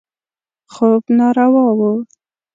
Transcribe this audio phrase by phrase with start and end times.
[0.73, 1.79] خوب ناروا و.